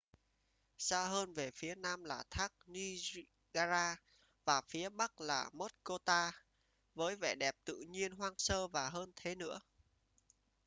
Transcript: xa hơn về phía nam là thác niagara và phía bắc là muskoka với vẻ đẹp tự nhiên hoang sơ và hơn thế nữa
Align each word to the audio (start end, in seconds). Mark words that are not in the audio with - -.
xa 0.77 1.07
hơn 1.07 1.33
về 1.33 1.51
phía 1.51 1.75
nam 1.75 2.03
là 2.03 2.23
thác 2.29 2.53
niagara 2.65 3.97
và 4.45 4.61
phía 4.61 4.89
bắc 4.89 5.21
là 5.21 5.49
muskoka 5.53 6.31
với 6.95 7.15
vẻ 7.15 7.35
đẹp 7.35 7.55
tự 7.65 7.77
nhiên 7.79 8.11
hoang 8.11 8.35
sơ 8.37 8.67
và 8.67 8.89
hơn 8.89 9.11
thế 9.15 9.35
nữa 9.35 9.59